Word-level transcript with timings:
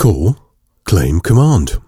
Call, 0.00 0.38
claim, 0.84 1.20
command. 1.20 1.78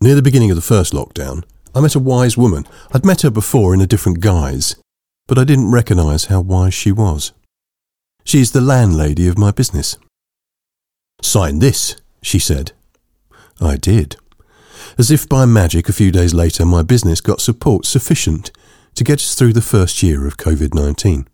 Near 0.00 0.16
the 0.16 0.20
beginning 0.20 0.50
of 0.50 0.56
the 0.56 0.60
first 0.60 0.92
lockdown, 0.92 1.44
I 1.72 1.80
met 1.80 1.94
a 1.94 2.00
wise 2.00 2.36
woman. 2.36 2.66
I'd 2.92 3.06
met 3.06 3.20
her 3.20 3.30
before 3.30 3.72
in 3.72 3.80
a 3.80 3.86
different 3.86 4.18
guise, 4.18 4.74
but 5.28 5.38
I 5.38 5.44
didn't 5.44 5.70
recognise 5.70 6.24
how 6.24 6.40
wise 6.40 6.74
she 6.74 6.90
was. 6.90 7.30
She's 8.24 8.50
the 8.50 8.60
landlady 8.60 9.28
of 9.28 9.38
my 9.38 9.52
business. 9.52 9.96
Sign 11.22 11.60
this, 11.60 11.94
she 12.20 12.40
said. 12.40 12.72
I 13.60 13.76
did. 13.76 14.16
As 14.98 15.12
if 15.12 15.28
by 15.28 15.44
magic, 15.44 15.88
a 15.88 15.92
few 15.92 16.10
days 16.10 16.34
later, 16.34 16.66
my 16.66 16.82
business 16.82 17.20
got 17.20 17.40
support 17.40 17.86
sufficient 17.86 18.50
to 18.96 19.04
get 19.04 19.20
us 19.20 19.36
through 19.36 19.52
the 19.52 19.62
first 19.62 20.02
year 20.02 20.26
of 20.26 20.36
COVID 20.36 20.74
19. 20.74 21.28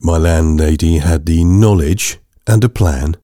My 0.00 0.18
landlady 0.18 0.98
had 0.98 1.26
the 1.26 1.42
knowledge 1.42 2.20
and 2.46 2.62
a 2.62 2.68
plan 2.68 3.16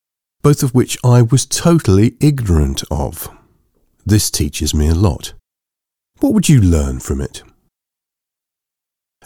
both 0.43 0.63
of 0.63 0.75
which 0.75 0.99
I 1.05 1.23
was 1.23 1.47
totally 1.47 2.17
ignorant 2.21 2.83
of. 2.91 3.31
This 4.05 4.31
teaches 4.31 4.75
me 4.75 4.89
a 4.89 4.95
lot. 4.95 5.35
What 6.21 6.35
would 6.35 6.49
you 6.49 6.61
learn 6.61 7.01
from 7.01 7.21
it? 7.21 7.43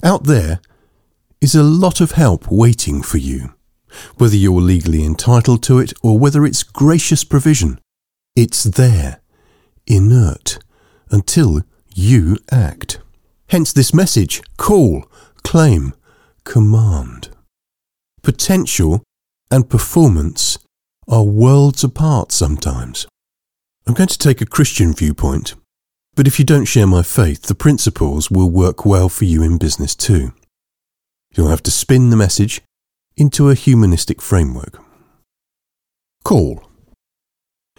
Out 0.03 0.25
there 0.25 0.61
is 1.41 1.55
a 1.55 1.63
lot 1.63 2.01
of 2.01 2.13
help 2.13 2.51
waiting 2.51 3.03
for 3.03 3.19
you, 3.19 3.55
whether 4.19 4.37
you're 4.37 4.61
legally 4.61 5.05
entitled 5.05 5.63
to 5.65 5.79
it 5.79 5.93
or 6.03 6.19
whether 6.19 6.45
it's 6.45 6.63
gracious 6.63 7.25
provision. 7.25 7.81
It's 8.35 8.65
there, 8.65 9.21
inert, 9.87 10.59
until 11.11 11.63
you 11.95 12.37
act. 12.51 13.01
Hence 13.49 13.73
this 13.73 13.95
message 13.95 14.43
call, 14.59 15.09
claim, 15.43 15.95
command. 16.45 17.31
Potential 18.23 19.03
and 19.51 19.71
performance 19.71 20.59
are 21.09 21.23
worlds 21.23 21.85
apart 21.85 22.33
sometimes. 22.33 23.07
I'm 23.87 23.95
going 23.95 24.09
to 24.09 24.19
take 24.19 24.41
a 24.41 24.47
Christian 24.47 24.93
viewpoint, 24.93 25.55
but 26.17 26.27
if 26.27 26.39
you 26.39 26.45
don't 26.45 26.65
share 26.65 26.87
my 26.87 27.03
faith, 27.03 27.43
the 27.43 27.55
principles 27.55 28.31
will 28.31 28.51
work 28.51 28.85
well 28.85 29.09
for 29.09 29.25
you 29.25 29.43
in 29.43 29.59
business 29.59 29.95
too. 29.95 30.33
You'll 31.33 31.49
have 31.49 31.63
to 31.65 31.71
spin 31.71 32.11
the 32.11 32.17
message 32.17 32.61
into 33.17 33.51
a 33.51 33.55
humanistic 33.55 34.21
framework. 34.21 34.83
Call. 36.25 36.69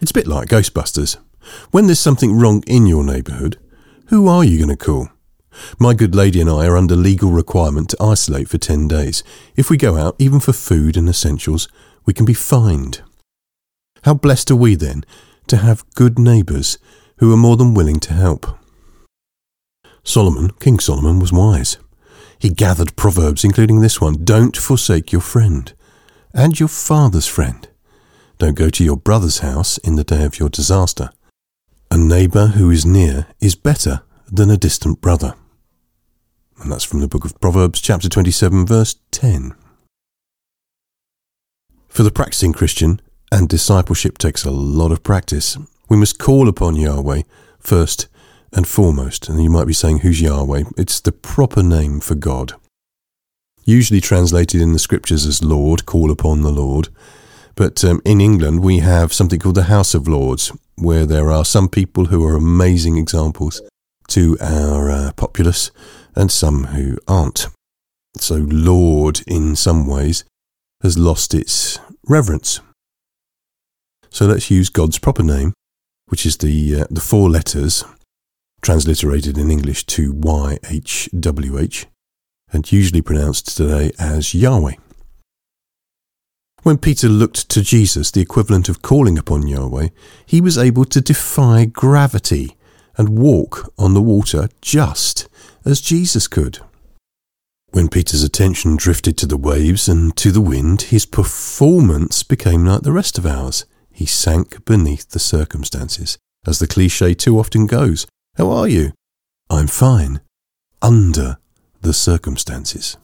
It's 0.01 0.11
a 0.11 0.13
bit 0.13 0.27
like 0.27 0.47
Ghostbusters. 0.47 1.17
When 1.71 1.87
there's 1.87 1.99
something 1.99 2.37
wrong 2.37 2.63
in 2.65 2.85
your 2.85 3.03
neighbourhood, 3.03 3.57
who 4.07 4.27
are 4.27 4.43
you 4.43 4.57
going 4.57 4.69
to 4.69 4.77
call? 4.77 5.09
My 5.79 5.93
good 5.93 6.15
lady 6.15 6.39
and 6.39 6.49
I 6.49 6.65
are 6.67 6.77
under 6.77 6.95
legal 6.95 7.31
requirement 7.31 7.89
to 7.89 8.03
isolate 8.03 8.47
for 8.47 8.57
10 8.57 8.87
days. 8.87 9.23
If 9.55 9.69
we 9.69 9.75
go 9.75 9.97
out, 9.97 10.15
even 10.19 10.39
for 10.39 10.53
food 10.53 10.95
and 10.95 11.09
essentials, 11.09 11.67
we 12.05 12.13
can 12.13 12.25
be 12.25 12.33
fined. 12.33 13.01
How 14.07 14.13
blessed 14.13 14.51
are 14.51 14.55
we 14.55 14.75
then 14.75 15.03
to 15.47 15.57
have 15.57 15.83
good 15.95 16.17
neighbours 16.17 16.77
who 17.17 17.33
are 17.33 17.35
more 17.35 17.57
than 17.57 17.73
willing 17.73 17.99
to 17.99 18.13
help? 18.13 18.57
Solomon, 20.01 20.51
King 20.61 20.79
Solomon, 20.79 21.19
was 21.19 21.33
wise. 21.33 21.77
He 22.39 22.47
gathered 22.47 22.95
proverbs, 22.95 23.43
including 23.43 23.81
this 23.81 23.99
one 23.99 24.23
Don't 24.23 24.55
forsake 24.55 25.11
your 25.11 25.19
friend 25.19 25.73
and 26.33 26.57
your 26.57 26.69
father's 26.69 27.27
friend. 27.27 27.67
Don't 28.37 28.55
go 28.55 28.69
to 28.69 28.81
your 28.85 28.95
brother's 28.95 29.39
house 29.39 29.77
in 29.79 29.97
the 29.97 30.05
day 30.05 30.23
of 30.23 30.39
your 30.39 30.47
disaster. 30.47 31.09
A 31.91 31.97
neighbour 31.97 32.47
who 32.47 32.71
is 32.71 32.85
near 32.85 33.27
is 33.41 33.55
better 33.55 34.03
than 34.31 34.49
a 34.49 34.55
distant 34.55 35.01
brother. 35.01 35.35
And 36.61 36.71
that's 36.71 36.85
from 36.85 37.01
the 37.01 37.09
book 37.09 37.25
of 37.25 37.41
Proverbs, 37.41 37.81
chapter 37.81 38.07
27, 38.07 38.65
verse 38.65 38.95
10. 39.11 39.53
For 41.89 42.03
the 42.03 42.11
practicing 42.11 42.53
Christian, 42.53 43.01
and 43.31 43.49
discipleship 43.49 44.17
takes 44.17 44.45
a 44.45 44.51
lot 44.51 44.91
of 44.91 45.03
practice. 45.03 45.57
We 45.89 45.97
must 45.97 46.19
call 46.19 46.47
upon 46.47 46.75
Yahweh 46.75 47.23
first 47.59 48.07
and 48.53 48.67
foremost. 48.67 49.29
And 49.29 49.41
you 49.43 49.49
might 49.49 49.67
be 49.67 49.73
saying, 49.73 49.99
Who's 49.99 50.21
Yahweh? 50.21 50.63
It's 50.77 50.99
the 50.99 51.11
proper 51.11 51.63
name 51.63 51.99
for 51.99 52.15
God. 52.15 52.53
Usually 53.65 53.99
translated 53.99 54.61
in 54.61 54.73
the 54.73 54.79
scriptures 54.79 55.25
as 55.25 55.43
Lord, 55.43 55.85
call 55.85 56.09
upon 56.09 56.41
the 56.41 56.51
Lord. 56.51 56.89
But 57.55 57.83
um, 57.83 58.01
in 58.05 58.21
England, 58.21 58.61
we 58.61 58.79
have 58.79 59.11
something 59.11 59.39
called 59.39 59.55
the 59.55 59.63
House 59.63 59.93
of 59.93 60.07
Lords, 60.07 60.51
where 60.75 61.05
there 61.05 61.31
are 61.31 61.43
some 61.43 61.67
people 61.67 62.05
who 62.05 62.25
are 62.25 62.35
amazing 62.35 62.97
examples 62.97 63.61
to 64.09 64.37
our 64.39 64.89
uh, 64.89 65.11
populace 65.13 65.71
and 66.15 66.31
some 66.31 66.65
who 66.65 66.97
aren't. 67.07 67.47
So, 68.17 68.35
Lord, 68.35 69.21
in 69.27 69.55
some 69.55 69.85
ways, 69.85 70.23
has 70.81 70.97
lost 70.97 71.33
its 71.33 71.79
reverence. 72.07 72.61
So 74.09 74.25
let's 74.25 74.49
use 74.49 74.69
God's 74.69 74.99
proper 74.99 75.23
name, 75.23 75.53
which 76.07 76.25
is 76.25 76.37
the, 76.37 76.81
uh, 76.81 76.85
the 76.89 77.01
four 77.01 77.29
letters 77.29 77.83
transliterated 78.61 79.37
in 79.37 79.51
English 79.51 79.85
to 79.85 80.13
YHWH 80.13 81.85
and 82.51 82.71
usually 82.71 83.01
pronounced 83.01 83.55
today 83.55 83.91
as 83.99 84.33
Yahweh. 84.33 84.75
When 86.63 86.77
Peter 86.77 87.07
looked 87.07 87.49
to 87.49 87.61
Jesus, 87.61 88.11
the 88.11 88.21
equivalent 88.21 88.67
of 88.67 88.81
calling 88.81 89.17
upon 89.17 89.47
Yahweh, 89.47 89.89
he 90.25 90.41
was 90.41 90.57
able 90.57 90.85
to 90.85 91.01
defy 91.01 91.65
gravity 91.65 92.57
and 92.97 93.17
walk 93.17 93.71
on 93.77 93.93
the 93.93 94.01
water 94.01 94.49
just 94.61 95.29
as 95.63 95.81
Jesus 95.81 96.27
could. 96.27 96.59
When 97.71 97.89
Peter's 97.89 98.23
attention 98.23 98.75
drifted 98.75 99.17
to 99.17 99.27
the 99.27 99.37
waves 99.37 99.87
and 99.87 100.15
to 100.17 100.31
the 100.31 100.41
wind, 100.41 100.83
his 100.83 101.05
performance 101.05 102.23
became 102.23 102.65
like 102.65 102.81
the 102.81 102.91
rest 102.91 103.17
of 103.17 103.25
ours 103.25 103.65
he 103.97 104.05
sank 104.05 104.63
beneath 104.63 105.09
the 105.09 105.17
circumstances, 105.17 106.19
as 106.45 106.59
the 106.59 106.67
cliche 106.67 107.15
too 107.15 107.39
often 107.39 107.65
goes. 107.65 108.05
How 108.35 108.51
are 108.51 108.67
you? 108.67 108.93
I'm 109.49 109.65
fine. 109.65 110.21
Under 110.83 111.39
the 111.81 111.93
circumstances. 111.93 112.95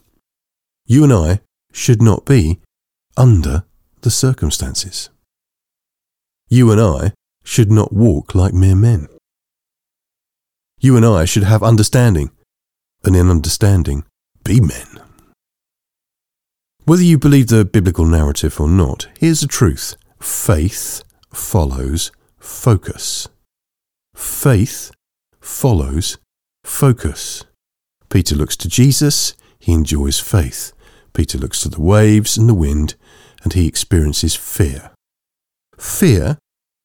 You 0.86 1.04
and 1.04 1.12
I 1.12 1.42
should 1.72 2.00
not 2.00 2.26
be 2.26 2.60
under 3.18 3.64
the 4.02 4.12
circumstances. 4.12 5.10
You 6.48 6.72
and 6.72 6.80
I 6.80 7.14
should 7.44 7.72
not 7.72 7.92
walk 7.92 8.36
like 8.36 8.54
mere 8.54 8.76
men. 8.76 9.08
You 10.80 10.96
and 10.96 11.04
I 11.04 11.26
should 11.26 11.44
have 11.44 11.64
understanding, 11.64 12.30
and 13.04 13.16
in 13.16 13.32
understanding, 13.32 14.06
be 14.44 14.62
men. 14.62 15.02
Whether 16.86 17.02
you 17.02 17.18
believe 17.18 17.48
the 17.48 17.66
biblical 17.66 18.06
narrative 18.06 18.62
or 18.62 18.68
not, 18.68 19.08
here's 19.18 19.42
the 19.42 19.48
truth 19.48 19.96
faith 20.24 21.04
follows 21.34 22.12
focus. 22.40 23.28
Faith 24.16 24.92
follows 25.42 26.18
focus. 26.64 27.44
Peter 28.10 28.34
looks 28.34 28.56
to 28.56 28.70
Jesus, 28.70 29.36
he 29.60 29.74
enjoys 29.74 30.20
faith. 30.20 30.72
Peter 31.14 31.38
looks 31.38 31.62
to 31.62 31.70
the 31.70 31.82
waves 31.82 32.38
and 32.38 32.48
the 32.48 32.54
wind, 32.54 32.96
and 33.44 33.54
he 33.54 33.68
experiences 33.68 34.34
fear. 34.34 34.92
Fear 35.78 36.38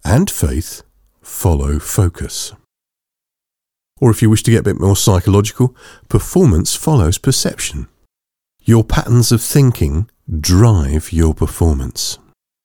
and 0.05 0.29
faith 0.29 0.83
follow 1.23 1.79
focus. 1.79 2.53
Or 4.01 4.11
if 4.11 4.21
you 4.21 4.31
wish 4.31 4.43
to 4.45 4.51
get 4.51 4.61
a 4.61 4.71
bit 4.75 4.81
more 4.81 4.97
psychological, 4.97 5.77
performance 6.09 6.75
follows 6.75 7.19
perception. 7.19 7.89
Your 8.65 8.83
patterns 8.83 9.31
of 9.31 9.41
thinking 9.43 10.11
drive 10.41 11.13
your 11.13 11.35
performance 11.35 12.19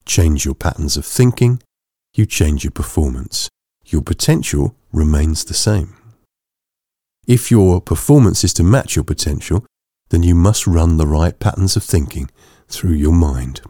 change 0.05 0.45
your 0.45 0.55
patterns 0.55 0.97
of 0.97 1.05
thinking, 1.05 1.61
you 2.15 2.25
change 2.25 2.63
your 2.63 2.71
performance. 2.71 3.49
Your 3.85 4.01
potential 4.01 4.75
remains 4.91 5.43
the 5.43 5.53
same. 5.53 5.95
If 7.27 7.49
your 7.49 7.81
performance 7.81 8.43
is 8.43 8.53
to 8.55 8.63
match 8.63 8.95
your 8.95 9.05
potential, 9.05 9.65
then 10.09 10.23
you 10.23 10.35
must 10.35 10.67
run 10.67 10.97
the 10.97 11.07
right 11.07 11.39
patterns 11.39 11.75
of 11.75 11.83
thinking 11.83 12.29
through 12.67 12.93
your 12.93 13.13
mind. 13.13 13.61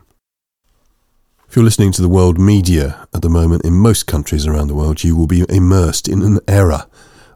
If 1.47 1.55
you're 1.55 1.65
listening 1.65 1.91
to 1.93 2.01
the 2.01 2.09
world 2.09 2.39
media 2.39 3.07
at 3.13 3.21
the 3.21 3.29
moment 3.29 3.63
in 3.63 3.73
most 3.73 4.07
countries 4.07 4.47
around 4.47 4.67
the 4.67 4.75
world, 4.75 5.03
you 5.03 5.15
will 5.15 5.27
be 5.27 5.45
immersed 5.49 6.07
in 6.07 6.23
an 6.23 6.39
era 6.47 6.87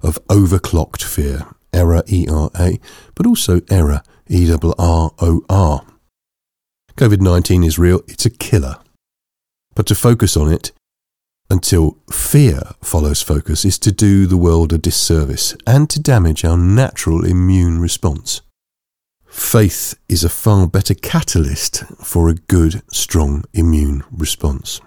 of 0.01 0.17
overclocked 0.27 1.03
fear. 1.03 1.45
Error, 1.73 2.01
E 2.07 2.25
R 2.27 2.49
A, 2.59 2.79
but 3.13 3.27
also 3.27 3.61
error, 3.69 4.01
E 4.29 4.51
R 4.51 4.73
R 4.79 5.11
O 5.19 5.41
R. 5.49 5.85
COVID 6.95 7.21
19 7.21 7.63
is 7.63 7.77
real, 7.77 8.01
it's 8.07 8.25
a 8.25 8.31
killer. 8.31 8.77
But 9.77 9.85
to 9.85 9.95
focus 9.95 10.35
on 10.35 10.51
it 10.51 10.71
until 11.51 11.99
fear 12.09 12.61
follows 12.81 13.21
focus 13.21 13.63
is 13.63 13.77
to 13.79 13.91
do 13.91 14.25
the 14.25 14.35
world 14.35 14.73
a 14.73 14.79
disservice 14.79 15.55
and 15.67 15.87
to 15.91 16.01
damage 16.01 16.43
our 16.43 16.57
natural 16.57 17.23
immune 17.23 17.79
response. 17.79 18.41
Faith 19.27 19.93
is 20.09 20.23
a 20.23 20.29
far 20.29 20.65
better 20.65 20.95
catalyst 20.95 21.83
for 22.03 22.27
a 22.27 22.33
good, 22.33 22.81
strong 22.91 23.43
immune 23.53 24.03
response. 24.11 24.81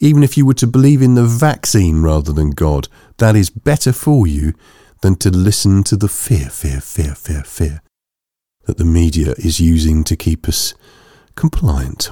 Even 0.00 0.22
if 0.22 0.38
you 0.38 0.46
were 0.46 0.54
to 0.54 0.66
believe 0.66 1.02
in 1.02 1.14
the 1.14 1.26
vaccine 1.26 2.00
rather 2.00 2.32
than 2.32 2.52
God, 2.52 2.88
that 3.18 3.36
is 3.36 3.50
better 3.50 3.92
for 3.92 4.26
you 4.26 4.54
than 5.02 5.16
to 5.16 5.28
listen 5.28 5.84
to 5.84 5.96
the 5.96 6.08
fear, 6.08 6.48
fear, 6.48 6.80
fear, 6.80 7.14
fear, 7.14 7.44
fear 7.44 7.82
that 8.64 8.78
the 8.78 8.86
media 8.86 9.32
is 9.32 9.60
using 9.60 10.02
to 10.04 10.16
keep 10.16 10.48
us 10.48 10.72
compliant 11.34 12.10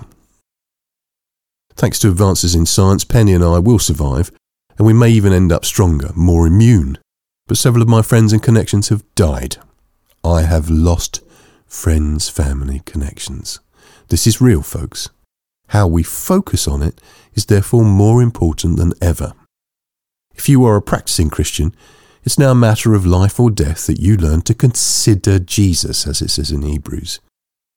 Thanks 1.75 1.99
to 2.01 2.09
advances 2.09 2.55
in 2.55 2.67
science, 2.67 3.05
Penny 3.05 3.33
and 3.33 3.45
I 3.45 3.59
will 3.59 3.79
survive, 3.79 4.31
and 4.77 4.87
we 4.87 4.93
may 4.93 5.11
even 5.11 5.33
end 5.33 5.53
up 5.53 5.65
stronger, 5.65 6.11
more 6.15 6.47
immune. 6.47 6.99
But 7.47 7.59
several 7.59 7.83
of 7.83 7.89
my 7.89 8.03
friends 8.03 8.33
and 8.33 8.43
connections 8.43 8.89
have 8.89 9.05
died. 9.15 9.57
I 10.23 10.43
have 10.43 10.69
lost 10.69 11.23
friends, 11.67 12.29
family, 12.29 12.83
connections. 12.85 13.61
This 14.09 14.27
is 14.27 14.41
real, 14.41 14.63
folks. 14.63 15.09
How 15.69 15.87
we 15.87 16.03
focus 16.03 16.67
on 16.67 16.83
it 16.83 17.01
is 17.35 17.47
therefore 17.47 17.85
more 17.85 18.23
important 18.23 18.77
than 18.77 18.93
ever. 19.01 19.33
If 20.35 20.49
you 20.49 20.65
are 20.65 20.77
a 20.77 20.83
practicing 20.83 21.31
Christian, 21.31 21.75
it's 22.23 22.39
now 22.39 22.51
a 22.51 22.55
matter 22.55 22.95
of 22.95 23.07
life 23.07 23.41
or 23.41 23.51
death 23.51 23.87
that 23.87 24.01
you 24.01 24.17
learn 24.17 24.43
to 24.43 24.55
consider 24.55 25.39
Jesus, 25.39 26.07
as 26.07 26.21
it 26.21 26.31
says 26.31 26.51
in 26.51 26.63
Hebrews. 26.63 27.21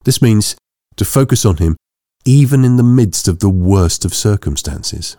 This 0.03 0.21
means 0.21 0.55
to 0.97 1.05
focus 1.05 1.45
on 1.45 1.57
Him 1.57 1.77
even 2.25 2.63
in 2.63 2.77
the 2.77 2.83
midst 2.83 3.27
of 3.27 3.39
the 3.39 3.49
worst 3.49 4.05
of 4.05 4.13
circumstances. 4.13 5.17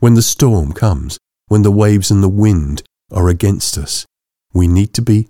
When 0.00 0.14
the 0.14 0.22
storm 0.22 0.72
comes, 0.72 1.18
when 1.48 1.62
the 1.62 1.70
waves 1.70 2.10
and 2.10 2.22
the 2.22 2.28
wind 2.28 2.82
are 3.12 3.28
against 3.28 3.78
us, 3.78 4.06
we 4.52 4.66
need 4.66 4.92
to 4.94 5.02
be 5.02 5.28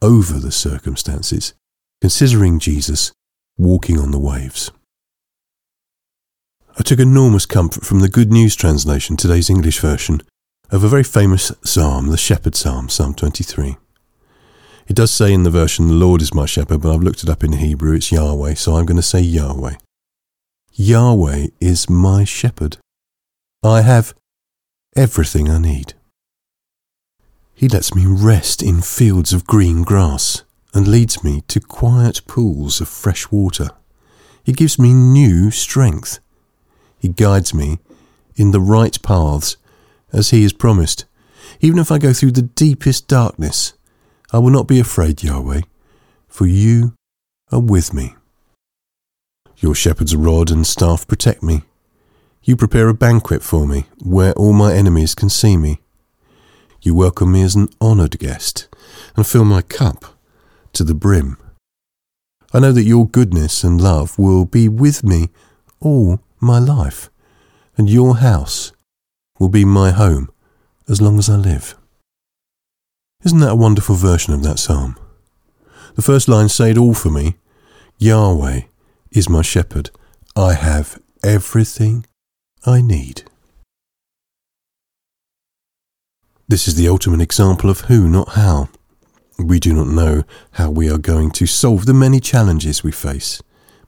over 0.00 0.38
the 0.38 0.52
circumstances, 0.52 1.54
considering 2.00 2.58
Jesus 2.58 3.12
walking 3.58 3.98
on 3.98 4.10
the 4.10 4.18
waves. 4.18 4.70
I 6.78 6.82
took 6.82 7.00
enormous 7.00 7.44
comfort 7.44 7.84
from 7.84 8.00
the 8.00 8.08
Good 8.08 8.30
News 8.30 8.54
translation, 8.54 9.16
today's 9.16 9.50
English 9.50 9.80
version, 9.80 10.22
of 10.70 10.84
a 10.84 10.88
very 10.88 11.02
famous 11.02 11.50
psalm, 11.64 12.08
the 12.08 12.16
Shepherd 12.16 12.54
Psalm, 12.54 12.88
Psalm 12.88 13.14
23. 13.14 13.76
It 14.86 14.96
does 14.96 15.10
say 15.10 15.32
in 15.32 15.42
the 15.42 15.50
version, 15.50 15.88
The 15.88 15.94
Lord 15.94 16.22
is 16.22 16.32
my 16.32 16.46
shepherd, 16.46 16.82
but 16.82 16.94
I've 16.94 17.02
looked 17.02 17.22
it 17.22 17.28
up 17.28 17.42
in 17.42 17.52
Hebrew, 17.54 17.96
it's 17.96 18.12
Yahweh, 18.12 18.54
so 18.54 18.76
I'm 18.76 18.86
going 18.86 18.96
to 18.96 19.02
say 19.02 19.20
Yahweh. 19.20 19.74
Yahweh 20.80 21.48
is 21.60 21.90
my 21.90 22.22
shepherd. 22.22 22.76
I 23.64 23.82
have 23.82 24.14
everything 24.94 25.50
I 25.50 25.58
need. 25.58 25.94
He 27.52 27.66
lets 27.66 27.96
me 27.96 28.06
rest 28.06 28.62
in 28.62 28.82
fields 28.82 29.32
of 29.32 29.44
green 29.44 29.82
grass 29.82 30.44
and 30.72 30.86
leads 30.86 31.24
me 31.24 31.42
to 31.48 31.58
quiet 31.58 32.24
pools 32.28 32.80
of 32.80 32.88
fresh 32.88 33.28
water. 33.32 33.70
He 34.44 34.52
gives 34.52 34.78
me 34.78 34.92
new 34.92 35.50
strength. 35.50 36.20
He 36.96 37.08
guides 37.08 37.52
me 37.52 37.80
in 38.36 38.52
the 38.52 38.60
right 38.60 39.02
paths 39.02 39.56
as 40.12 40.30
He 40.30 40.44
has 40.44 40.52
promised. 40.52 41.06
Even 41.60 41.80
if 41.80 41.90
I 41.90 41.98
go 41.98 42.12
through 42.12 42.32
the 42.32 42.42
deepest 42.42 43.08
darkness, 43.08 43.72
I 44.32 44.38
will 44.38 44.50
not 44.50 44.68
be 44.68 44.78
afraid, 44.78 45.24
Yahweh, 45.24 45.62
for 46.28 46.46
you 46.46 46.94
are 47.50 47.58
with 47.58 47.92
me. 47.92 48.14
Your 49.60 49.74
shepherd's 49.74 50.14
rod 50.14 50.52
and 50.52 50.64
staff 50.64 51.04
protect 51.08 51.42
me. 51.42 51.62
You 52.44 52.54
prepare 52.54 52.86
a 52.86 52.94
banquet 52.94 53.42
for 53.42 53.66
me 53.66 53.86
where 54.00 54.32
all 54.34 54.52
my 54.52 54.72
enemies 54.72 55.16
can 55.16 55.28
see 55.28 55.56
me. 55.56 55.80
You 56.80 56.94
welcome 56.94 57.32
me 57.32 57.42
as 57.42 57.56
an 57.56 57.68
honoured 57.80 58.20
guest 58.20 58.68
and 59.16 59.26
fill 59.26 59.44
my 59.44 59.62
cup 59.62 60.04
to 60.74 60.84
the 60.84 60.94
brim. 60.94 61.38
I 62.54 62.60
know 62.60 62.70
that 62.70 62.84
your 62.84 63.08
goodness 63.08 63.64
and 63.64 63.80
love 63.80 64.16
will 64.16 64.44
be 64.44 64.68
with 64.68 65.02
me 65.02 65.30
all 65.80 66.20
my 66.38 66.60
life, 66.60 67.10
and 67.76 67.90
your 67.90 68.18
house 68.18 68.70
will 69.40 69.48
be 69.48 69.64
my 69.64 69.90
home 69.90 70.30
as 70.88 71.02
long 71.02 71.18
as 71.18 71.28
I 71.28 71.34
live. 71.34 71.74
Isn't 73.24 73.40
that 73.40 73.52
a 73.52 73.56
wonderful 73.56 73.96
version 73.96 74.32
of 74.34 74.44
that 74.44 74.60
psalm? 74.60 74.96
The 75.96 76.02
first 76.02 76.28
line, 76.28 76.48
say 76.48 76.70
it 76.70 76.78
all 76.78 76.94
for 76.94 77.10
me 77.10 77.34
Yahweh 77.98 78.60
is 79.10 79.28
my 79.28 79.42
shepherd. 79.42 79.90
I 80.36 80.54
have 80.54 81.00
everything 81.24 82.06
I 82.64 82.80
need. 82.80 83.22
This 86.46 86.66
is 86.66 86.76
the 86.76 86.88
ultimate 86.88 87.20
example 87.20 87.68
of 87.68 87.82
who, 87.82 88.08
not 88.08 88.30
how. 88.30 88.68
We 89.38 89.60
do 89.60 89.72
not 89.72 89.88
know 89.88 90.24
how 90.52 90.70
we 90.70 90.90
are 90.90 90.98
going 90.98 91.30
to 91.32 91.46
solve 91.46 91.86
the 91.86 91.94
many 91.94 92.20
challenges 92.20 92.82
we 92.82 92.90
face, 92.90 93.42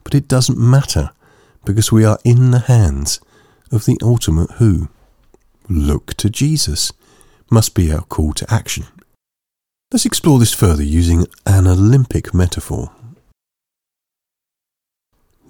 but 0.05 0.15
it 0.15 0.29
doesn't 0.29 0.59
matter 0.59 1.11
because 1.65 1.91
we 1.91 2.05
are 2.05 2.19
in 2.25 2.51
the 2.51 2.61
hands 2.61 3.21
of 3.73 3.87
the 3.87 3.99
ultimate 4.03 4.51
who. 4.53 4.89
Look 5.69 6.15
to 6.15 6.31
Jesus 6.31 6.93
must 7.51 7.75
be 7.75 7.93
our 7.93 8.03
call 8.03 8.33
to 8.35 8.53
action. 8.53 8.87
Let's 9.93 10.07
explore 10.07 10.39
this 10.39 10.53
further 10.53 10.85
using 10.85 11.27
an 11.47 11.67
Olympic 11.67 12.33
metaphor. 12.33 12.93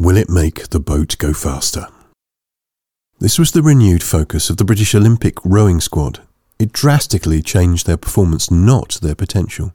Will 0.01 0.17
it 0.17 0.31
make 0.31 0.69
the 0.71 0.81
boat 0.81 1.15
go 1.19 1.35
faster? 1.35 1.87
This 3.19 3.39
was 3.39 3.53
the 3.53 3.61
renewed 3.61 4.03
focus 4.03 4.49
of 4.49 4.57
the 4.57 4.65
British 4.65 4.95
Olympic 4.95 5.37
rowing 5.45 5.79
squad. 5.79 6.21
It 6.59 6.73
drastically 6.73 7.43
changed 7.43 7.87
their 7.87 7.99
performance, 7.99 8.51
not 8.51 8.99
their 9.03 9.15
potential. 9.15 9.75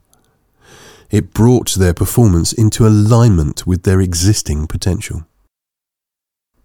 It 1.12 1.32
brought 1.32 1.76
their 1.76 1.94
performance 1.94 2.52
into 2.52 2.88
alignment 2.88 3.68
with 3.68 3.84
their 3.84 4.00
existing 4.00 4.66
potential. 4.66 5.28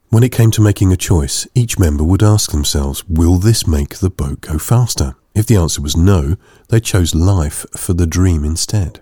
When 0.09 0.23
it 0.23 0.31
came 0.31 0.49
to 0.49 0.61
making 0.63 0.91
a 0.91 0.97
choice, 0.97 1.47
each 1.53 1.77
member 1.77 2.03
would 2.03 2.23
ask 2.23 2.49
themselves, 2.49 3.07
will 3.07 3.37
this 3.37 3.67
make 3.67 3.99
the 3.99 4.09
boat 4.09 4.41
go 4.41 4.57
faster? 4.57 5.13
If 5.35 5.45
the 5.45 5.57
answer 5.57 5.83
was 5.83 5.95
no, 5.95 6.35
they 6.69 6.79
chose 6.79 7.13
life 7.13 7.67
for 7.77 7.93
the 7.93 8.07
dream 8.07 8.43
instead. 8.43 9.01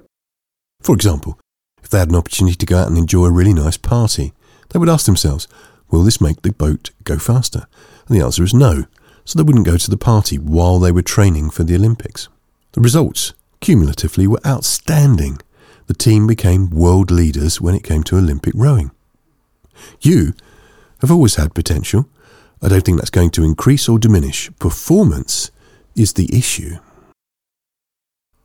For 0.81 0.93
example, 0.93 1.39
if 1.81 1.87
they 1.87 1.99
had 1.99 2.09
an 2.09 2.17
opportunity 2.17 2.57
to 2.57 2.65
go 2.65 2.77
out 2.79 2.89
and 2.89 2.97
enjoy 2.97 3.23
a 3.23 3.31
really 3.31 3.53
nice 3.53 3.77
party, 3.77 4.33
they 4.69 4.79
would 4.79 4.89
ask 4.89 5.05
themselves, 5.05 5.47
will 5.89 6.03
this 6.03 6.21
make 6.21 6.41
the 6.41 6.51
boat 6.51 6.91
go 7.03 7.17
faster? 7.17 7.67
And 8.07 8.17
the 8.17 8.23
answer 8.23 8.43
is 8.43 8.53
no, 8.53 8.85
so 9.25 9.37
they 9.37 9.43
wouldn't 9.43 9.65
go 9.65 9.77
to 9.77 9.89
the 9.89 9.97
party 9.97 10.37
while 10.37 10.79
they 10.79 10.91
were 10.91 11.01
training 11.01 11.49
for 11.49 11.63
the 11.63 11.75
Olympics. 11.75 12.29
The 12.73 12.81
results 12.81 13.33
cumulatively 13.61 14.27
were 14.27 14.45
outstanding. 14.45 15.39
The 15.87 15.93
team 15.93 16.27
became 16.27 16.69
world 16.69 17.11
leaders 17.11 17.59
when 17.59 17.75
it 17.75 17.83
came 17.83 18.03
to 18.03 18.17
Olympic 18.17 18.53
rowing. 18.55 18.91
You 20.01 20.33
have 21.01 21.11
always 21.11 21.35
had 21.35 21.55
potential. 21.55 22.07
I 22.61 22.67
don't 22.67 22.83
think 22.83 22.97
that's 22.97 23.09
going 23.09 23.31
to 23.31 23.43
increase 23.43 23.87
or 23.87 23.97
diminish. 23.97 24.51
Performance 24.59 25.51
is 25.95 26.13
the 26.13 26.29
issue. 26.35 26.77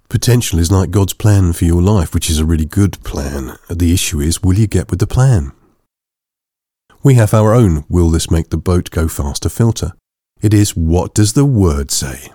Potential 0.09 0.59
is 0.59 0.71
like 0.71 0.91
God's 0.91 1.15
plan 1.15 1.53
for 1.53 1.65
your 1.65 1.83
life, 1.83 2.15
which 2.15 2.31
is 2.31 2.39
a 2.39 2.45
really 2.45 2.65
good 2.65 3.03
plan. 3.03 3.57
The 3.69 3.93
issue 3.93 4.21
is, 4.21 4.43
will 4.43 4.55
you 4.55 4.67
get 4.67 4.91
with 4.91 5.01
the 5.01 5.07
plan? 5.07 5.53
We 7.05 7.15
have 7.15 7.35
our 7.35 7.55
own 7.55 7.85
will 7.91 8.09
this 8.09 8.31
make 8.31 8.49
the 8.49 8.57
boat 8.57 8.91
go 8.91 9.09
faster 9.09 9.51
filter. 9.51 9.93
It 10.41 10.55
is, 10.55 10.75
what 10.75 11.15
does 11.15 11.35
the 11.35 11.45
word 11.45 11.91
say? 11.91 12.31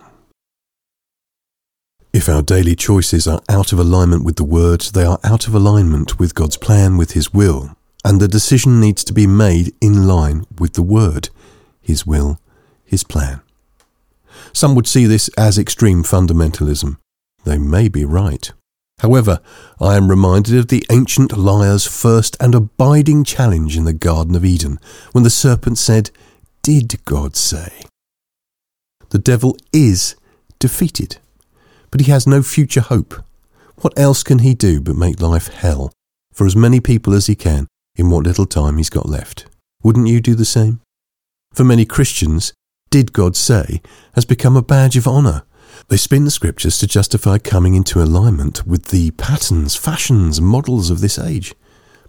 If 2.14 2.30
our 2.30 2.44
daily 2.44 2.76
choices 2.76 3.28
are 3.28 3.42
out 3.50 3.74
of 3.74 3.80
alignment 3.80 4.24
with 4.24 4.36
the 4.36 4.44
Word, 4.44 4.82
they 4.82 5.04
are 5.04 5.20
out 5.24 5.48
of 5.48 5.54
alignment 5.54 6.18
with 6.18 6.34
God's 6.34 6.58
plan, 6.58 6.98
with 6.98 7.12
His 7.12 7.32
will, 7.32 7.76
and 8.04 8.20
the 8.20 8.28
decision 8.28 8.80
needs 8.80 9.04
to 9.04 9.14
be 9.14 9.28
made 9.28 9.76
in 9.80 10.08
line 10.08 10.46
with 10.58 10.74
the 10.74 10.82
Word, 10.82 11.30
His 11.82 12.08
will, 12.08 12.40
His 12.84 13.04
plan. 13.04 13.42
Some 14.54 14.74
would 14.74 14.88
see 14.88 15.06
this 15.06 15.30
as 15.38 15.60
extreme 15.60 16.02
fundamentalism. 16.02 16.98
They 17.44 17.60
may 17.60 17.90
be 17.90 18.06
right. 18.06 18.52
However, 19.00 19.40
I 19.80 19.96
am 19.96 20.10
reminded 20.10 20.58
of 20.58 20.68
the 20.68 20.86
ancient 20.92 21.38
liar's 21.38 21.86
first 21.86 22.36
and 22.40 22.54
abiding 22.54 23.24
challenge 23.24 23.78
in 23.78 23.86
the 23.86 23.94
Garden 23.94 24.36
of 24.36 24.46
Eden, 24.46 24.80
when 25.12 25.24
the 25.24 25.30
serpent 25.30 25.78
said, 25.78 26.12
Did 26.62 27.04
God 27.06 27.36
say? 27.36 27.84
The 29.10 29.20
devil 29.20 29.58
is 29.74 30.16
defeated 30.60 31.18
but 31.92 32.02
he 32.02 32.12
has 32.12 32.28
no 32.28 32.42
future 32.42 32.82
hope. 32.82 33.16
What 33.78 33.98
else 33.98 34.24
can 34.24 34.40
he 34.40 34.54
do 34.54 34.82
but 34.82 34.96
make 34.96 35.22
life 35.22 35.48
hell 35.48 35.92
for 36.34 36.46
as 36.46 36.56
many 36.56 36.80
people 36.80 37.14
as 37.14 37.28
he 37.28 37.36
can 37.36 37.68
in 37.96 38.10
what 38.10 38.26
little 38.26 38.46
time 38.46 38.78
he's 38.78 38.90
got 38.90 39.08
left? 39.08 39.46
Wouldn't 39.84 40.08
you 40.08 40.22
do 40.22 40.36
the 40.36 40.46
same? 40.46 40.82
For 41.54 41.64
many 41.64 41.86
Christians, 41.86 42.54
did 42.92 43.14
God 43.14 43.36
say 43.36 43.82
has 44.14 44.26
become 44.26 44.58
a 44.58 44.62
badge 44.62 44.98
of 44.98 45.08
honour. 45.08 45.44
They 45.88 45.98
spin 45.98 46.26
the 46.26 46.32
scriptures 46.32 46.78
to 46.80 46.88
justify 46.88 47.38
coming 47.38 47.74
into 47.74 48.02
alignment 48.02 48.68
with 48.68 48.86
the 48.86 49.12
patterns, 49.12 49.76
fashions, 49.76 50.40
models 50.42 50.90
of 50.90 51.02
this 51.02 51.18
age, 51.18 51.56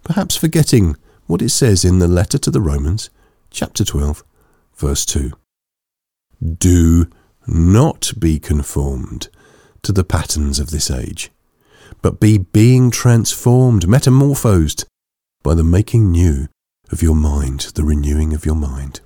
perhaps 0.02 0.36
forgetting 0.36 0.96
what 1.26 1.42
it 1.42 1.50
says 1.50 1.84
in 1.84 1.98
the 1.98 2.08
letter 2.08 2.38
to 2.38 2.50
the 2.50 2.60
Romans, 2.60 3.10
chapter 3.50 3.84
12, 3.84 4.24
verse 4.76 5.06
2. 5.06 5.32
Do 6.58 7.06
not 7.46 8.12
be 8.18 8.38
conformed 8.38 9.28
to 9.82 9.92
the 9.92 10.04
patterns 10.04 10.58
of 10.58 10.70
this 10.70 10.90
age, 10.90 11.30
but 12.02 12.20
be 12.20 12.38
being 12.38 12.90
transformed, 12.90 13.88
metamorphosed 13.88 14.84
by 15.42 15.54
the 15.54 15.64
making 15.64 16.10
new 16.10 16.48
of 16.90 17.02
your 17.02 17.14
mind, 17.14 17.60
the 17.74 17.84
renewing 17.84 18.34
of 18.34 18.44
your 18.44 18.54
mind. 18.54 19.00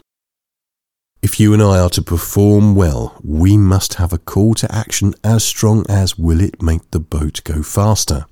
If 1.25 1.41
you 1.41 1.55
and 1.55 1.63
I 1.63 1.79
are 1.79 1.89
to 1.89 2.03
perform 2.03 2.75
well, 2.75 3.19
we 3.25 3.57
must 3.57 3.95
have 3.95 4.13
a 4.13 4.19
call 4.19 4.53
to 4.57 4.71
action 4.71 5.15
as 5.25 5.43
strong 5.43 5.87
as 5.89 6.19
will 6.19 6.39
it 6.39 6.61
make 6.61 6.91
the 6.91 7.01
boat 7.01 7.41
go 7.45 7.63
faster? 7.63 8.27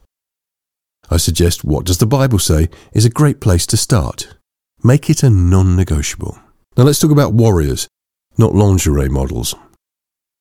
I 1.08 1.16
suggest 1.16 1.64
what 1.64 1.86
does 1.86 1.96
the 1.96 2.06
Bible 2.06 2.38
say 2.38 2.68
is 2.92 3.06
a 3.06 3.10
great 3.10 3.40
place 3.40 3.64
to 3.68 3.78
start. 3.78 4.36
Make 4.84 5.08
it 5.08 5.22
a 5.22 5.30
non 5.30 5.74
negotiable. 5.74 6.38
Now 6.76 6.84
let's 6.84 6.98
talk 6.98 7.10
about 7.10 7.32
warriors, 7.32 7.88
not 8.36 8.54
lingerie 8.54 9.08
models. 9.08 9.54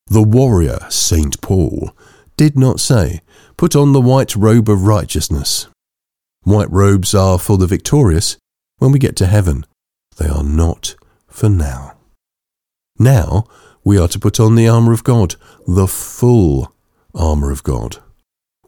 The 0.08 0.22
warrior, 0.22 0.80
St. 0.90 1.40
Paul, 1.40 1.96
did 2.36 2.58
not 2.58 2.82
say, 2.82 3.22
Put 3.56 3.78
on 3.78 3.94
the 3.94 4.02
white 4.02 4.36
robe 4.36 4.68
of 4.68 4.84
righteousness. 4.84 5.68
White 6.44 6.70
robes 6.70 7.16
are 7.16 7.40
for 7.40 7.58
the 7.58 7.66
victorious 7.66 8.36
when 8.78 8.92
we 8.92 9.00
get 9.00 9.16
to 9.16 9.26
heaven. 9.26 9.66
They 10.18 10.28
are 10.28 10.44
not 10.44 10.96
for 11.30 11.48
now. 11.48 11.94
Now 13.02 13.46
we 13.84 13.98
are 13.98 14.08
to 14.08 14.20
put 14.20 14.40
on 14.40 14.54
the 14.54 14.68
armour 14.68 14.94
of 14.94 15.04
God, 15.04 15.36
the 15.66 15.88
full 15.88 16.72
armour 17.16 17.52
of 17.52 17.64
God. 17.64 17.98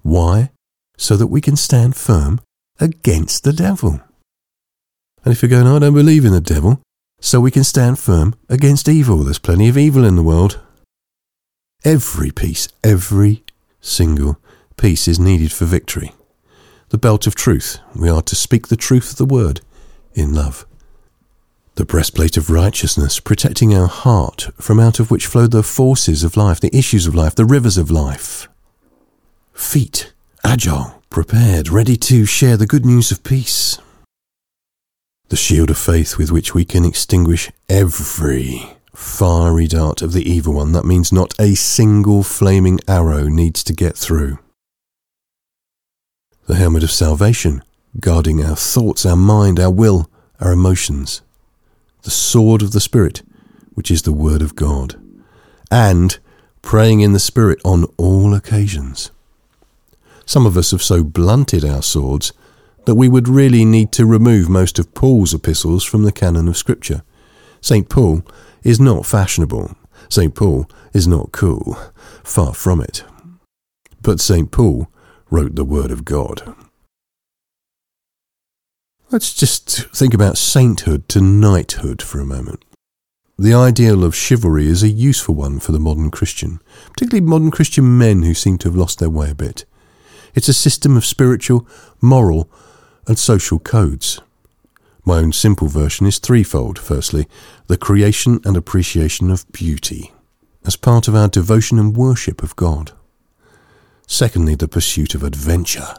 Why? 0.01 0.49
So 0.97 1.15
that 1.17 1.27
we 1.27 1.39
can 1.39 1.55
stand 1.55 1.95
firm 1.95 2.41
against 2.79 3.43
the 3.43 3.53
devil. 3.53 4.01
And 5.23 5.31
if 5.31 5.41
you're 5.41 5.49
going, 5.49 5.67
oh, 5.67 5.75
I 5.75 5.79
don't 5.79 5.93
believe 5.93 6.25
in 6.25 6.33
the 6.33 6.41
devil, 6.41 6.81
so 7.21 7.39
we 7.39 7.51
can 7.51 7.63
stand 7.63 7.99
firm 7.99 8.33
against 8.49 8.89
evil. 8.89 9.19
There's 9.19 9.37
plenty 9.37 9.69
of 9.69 9.77
evil 9.77 10.03
in 10.03 10.15
the 10.15 10.23
world. 10.23 10.59
Every 11.85 12.31
piece, 12.31 12.67
every 12.83 13.43
single 13.81 14.39
piece 14.77 15.07
is 15.07 15.19
needed 15.19 15.51
for 15.51 15.65
victory. 15.65 16.11
The 16.89 16.97
belt 16.97 17.27
of 17.27 17.35
truth. 17.35 17.79
We 17.95 18.09
are 18.09 18.23
to 18.23 18.35
speak 18.35 18.67
the 18.67 18.75
truth 18.75 19.11
of 19.11 19.17
the 19.17 19.33
word 19.33 19.61
in 20.15 20.33
love. 20.33 20.65
The 21.75 21.86
breastplate 21.86 22.38
of 22.38 22.51
righteousness, 22.51 23.20
protecting 23.20 23.75
our 23.75 23.88
heart, 23.88 24.50
from 24.62 24.80
out 24.80 25.00
of 25.00 25.10
which 25.10 25.25
flow 25.25 25.48
the 25.48 25.63
forces 25.63 26.24
of 26.24 26.38
life, 26.38 26.60
the 26.60 26.75
issues 26.75 27.08
of 27.08 27.15
life, 27.15 27.34
the 27.34 27.46
rivers 27.46 27.80
of 27.80 27.89
life. 27.89 28.48
Feet, 29.53 30.13
agile, 30.44 31.01
prepared, 31.10 31.70
ready 31.70 31.98
to 31.98 32.27
share 32.27 32.58
the 32.58 32.68
good 32.68 32.86
news 32.86 33.12
of 33.12 33.24
peace. 33.24 33.80
The 35.30 35.36
shield 35.36 35.72
of 35.72 35.77
faith 35.80 36.15
with 36.15 36.32
which 36.32 36.53
we 36.53 36.63
can 36.63 36.86
extinguish 36.86 37.50
every 37.68 38.77
fiery 38.94 39.65
dart 39.65 40.03
of 40.03 40.13
the 40.13 40.30
evil 40.30 40.53
one. 40.53 40.74
That 40.74 40.86
means 40.86 41.12
not 41.12 41.34
a 41.39 41.56
single 41.56 42.22
flaming 42.22 42.82
arrow 42.88 43.27
needs 43.27 43.63
to 43.63 43.74
get 43.74 43.98
through. 43.98 44.38
The 46.46 46.56
helmet 46.56 46.84
of 46.84 46.92
salvation, 46.92 47.63
guarding 48.00 48.46
our 48.46 48.56
thoughts, 48.56 49.08
our 49.08 49.15
mind, 49.15 49.60
our 49.60 49.72
will, 49.72 50.08
our 50.39 50.51
emotions. 50.51 51.24
The 52.03 52.12
sword 52.12 52.62
of 52.62 52.72
the 52.72 52.79
Spirit, 52.79 53.24
which 53.74 53.89
is 53.89 54.03
the 54.03 54.13
Word 54.13 54.41
of 54.41 54.55
God. 54.55 54.95
And 55.72 56.19
praying 56.62 57.01
in 57.01 57.13
the 57.13 57.19
Spirit 57.19 57.60
on 57.65 57.86
all 57.98 58.33
occasions. 58.33 59.12
Some 60.25 60.45
of 60.45 60.57
us 60.57 60.72
have 60.72 60.81
so 60.81 61.03
blunted 61.03 61.65
our 61.65 61.81
swords 61.81 62.31
that 62.86 62.95
we 62.95 63.07
would 63.07 63.27
really 63.27 63.65
need 63.65 63.91
to 63.93 64.05
remove 64.05 64.50
most 64.50 64.79
of 64.79 64.93
Paul's 64.93 65.33
epistles 65.33 65.83
from 65.83 66.03
the 66.03 66.12
canon 66.12 66.48
of 66.48 66.57
Scripture. 66.57 67.03
St. 67.62 67.88
Paul 67.89 68.24
is 68.63 68.79
not 68.79 69.05
fashionable. 69.05 69.75
St. 70.10 70.36
Paul 70.36 70.69
is 70.93 71.07
not 71.07 71.31
cool. 71.31 71.77
Far 72.24 72.53
from 72.53 72.81
it. 72.81 73.03
But 74.01 74.19
St. 74.19 74.51
Paul 74.51 74.89
wrote 75.29 75.55
the 75.55 75.65
Word 75.65 75.91
of 75.91 76.05
God. 76.05 76.55
Let's 79.13 79.36
just 79.36 79.70
think 79.96 80.15
about 80.15 80.39
sainthood 80.39 81.08
to 81.10 81.22
knighthood 81.22 82.01
for 82.01 82.20
a 82.20 82.25
moment. 82.25 82.65
The 83.38 83.53
ideal 83.53 84.03
of 84.03 84.15
chivalry 84.15 84.65
is 84.65 84.82
a 84.82 84.89
useful 84.89 85.36
one 85.36 85.60
for 85.60 85.72
the 85.72 85.79
modern 85.79 86.10
Christian, 86.10 86.60
particularly 86.93 87.24
modern 87.24 87.51
Christian 87.51 87.96
men 87.96 88.24
who 88.24 88.34
seem 88.34 88.58
to 88.58 88.70
have 88.70 88.75
lost 88.75 88.98
their 88.98 89.12
way 89.12 89.29
a 89.29 89.36
bit. 89.36 89.65
It's 90.34 90.48
a 90.48 90.53
system 90.53 90.98
of 90.98 91.05
spiritual, 91.05 91.67
moral, 92.01 92.50
and 93.05 93.20
social 93.20 93.60
codes. 93.60 94.20
My 95.05 95.17
own 95.20 95.32
simple 95.32 95.67
version 95.67 96.08
is 96.08 96.17
threefold. 96.17 96.79
Firstly, 96.79 97.27
the 97.67 97.77
creation 97.77 98.39
and 98.43 98.58
appreciation 98.58 99.29
of 99.29 99.46
beauty, 99.51 100.12
as 100.65 100.75
part 100.75 101.08
of 101.08 101.13
our 101.13 101.27
devotion 101.27 101.77
and 101.77 101.96
worship 101.96 102.41
of 102.41 102.55
God. 102.55 102.93
Secondly, 104.08 104.55
the 104.55 104.67
pursuit 104.67 105.13
of 105.13 105.22
adventure, 105.22 105.93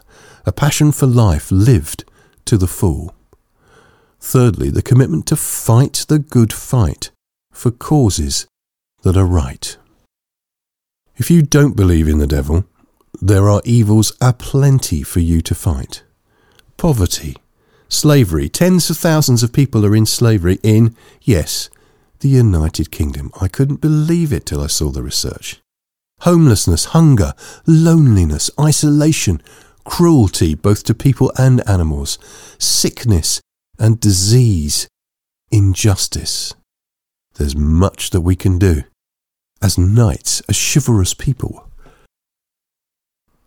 a 0.44 0.50
passion 0.50 0.90
for 0.90 1.06
life 1.06 1.52
lived 1.52 2.04
to 2.46 2.56
the 2.56 2.66
full. 2.66 3.14
Thirdly, 4.20 4.70
the 4.70 4.82
commitment 4.82 5.26
to 5.26 5.36
fight 5.36 6.04
the 6.08 6.18
good 6.18 6.52
fight 6.52 7.10
for 7.52 7.70
causes 7.70 8.46
that 9.02 9.16
are 9.16 9.26
right. 9.26 9.76
If 11.16 11.30
you 11.30 11.42
don't 11.42 11.76
believe 11.76 12.08
in 12.08 12.18
the 12.18 12.26
devil, 12.26 12.64
there 13.20 13.48
are 13.48 13.62
evils 13.64 14.12
aplenty 14.20 15.02
for 15.02 15.20
you 15.20 15.40
to 15.42 15.54
fight. 15.54 16.02
Poverty, 16.76 17.36
Slavery. 17.94 18.48
Tens 18.48 18.90
of 18.90 18.96
thousands 18.96 19.44
of 19.44 19.52
people 19.52 19.86
are 19.86 19.94
in 19.94 20.04
slavery 20.04 20.58
in, 20.64 20.96
yes, 21.22 21.70
the 22.18 22.28
United 22.28 22.90
Kingdom. 22.90 23.30
I 23.40 23.46
couldn't 23.46 23.80
believe 23.80 24.32
it 24.32 24.46
till 24.46 24.60
I 24.60 24.66
saw 24.66 24.90
the 24.90 25.02
research. 25.02 25.60
Homelessness, 26.22 26.86
hunger, 26.86 27.34
loneliness, 27.66 28.50
isolation, 28.58 29.40
cruelty 29.84 30.54
both 30.54 30.84
to 30.84 30.94
people 30.94 31.32
and 31.36 31.66
animals, 31.68 32.18
sickness 32.58 33.40
and 33.78 34.00
disease, 34.00 34.88
injustice. 35.50 36.54
There's 37.34 37.56
much 37.56 38.10
that 38.10 38.20
we 38.20 38.36
can 38.36 38.58
do 38.58 38.84
as 39.62 39.78
knights, 39.78 40.42
as 40.48 40.58
chivalrous 40.58 41.14
people. 41.14 41.68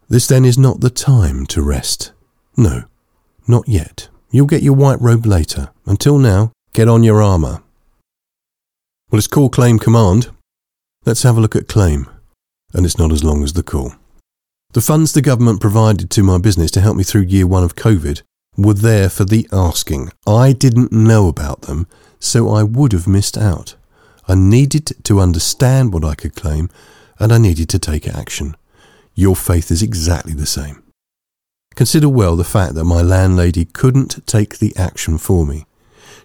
This 0.09 0.27
then 0.27 0.45
is 0.45 0.57
not 0.57 0.79
the 0.79 0.89
time 0.89 1.45
to 1.47 1.61
rest. 1.61 2.11
No, 2.55 2.85
not 3.47 3.67
yet. 3.67 4.09
You'll 4.31 4.47
get 4.47 4.63
your 4.63 4.73
white 4.73 4.99
robe 5.01 5.25
later. 5.25 5.69
Until 5.85 6.17
now, 6.17 6.51
get 6.73 6.87
on 6.87 7.03
your 7.03 7.21
armour. 7.21 7.61
Well, 9.11 9.19
it's 9.19 9.27
call 9.27 9.49
Claim 9.49 9.79
Command. 9.79 10.31
Let's 11.05 11.23
have 11.23 11.37
a 11.37 11.41
look 11.41 11.55
at 11.55 11.67
Claim. 11.67 12.09
And 12.73 12.85
it's 12.85 12.97
not 12.97 13.11
as 13.11 13.23
long 13.23 13.43
as 13.43 13.53
the 13.53 13.63
call. 13.63 13.93
The 14.71 14.81
funds 14.81 15.13
the 15.13 15.21
government 15.21 15.61
provided 15.61 16.09
to 16.11 16.23
my 16.23 16.37
business 16.37 16.71
to 16.71 16.81
help 16.81 16.97
me 16.97 17.03
through 17.03 17.21
year 17.21 17.47
one 17.47 17.63
of 17.63 17.75
COVID 17.75 18.21
were 18.57 18.73
there 18.73 19.09
for 19.09 19.23
the 19.23 19.47
asking. 19.51 20.11
I 20.27 20.51
didn't 20.51 20.91
know 20.91 21.27
about 21.27 21.61
them, 21.61 21.87
so 22.19 22.49
I 22.49 22.63
would 22.63 22.91
have 22.91 23.07
missed 23.07 23.37
out. 23.37 23.75
I 24.27 24.35
needed 24.35 24.91
to 25.03 25.21
understand 25.21 25.93
what 25.93 26.03
I 26.03 26.15
could 26.15 26.35
claim, 26.35 26.69
and 27.19 27.31
I 27.31 27.37
needed 27.37 27.69
to 27.69 27.79
take 27.79 28.07
action. 28.07 28.55
Your 29.15 29.35
faith 29.35 29.71
is 29.71 29.81
exactly 29.81 30.33
the 30.33 30.45
same. 30.45 30.83
Consider 31.75 32.09
well 32.09 32.35
the 32.35 32.43
fact 32.43 32.73
that 32.75 32.83
my 32.83 33.01
landlady 33.01 33.65
couldn't 33.65 34.25
take 34.27 34.57
the 34.57 34.75
action 34.75 35.17
for 35.17 35.45
me. 35.45 35.65